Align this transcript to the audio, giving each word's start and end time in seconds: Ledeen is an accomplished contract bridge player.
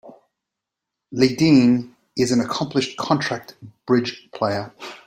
Ledeen 1.13 1.93
is 2.17 2.31
an 2.31 2.41
accomplished 2.41 2.97
contract 2.97 3.53
bridge 3.85 4.29
player. 4.33 4.73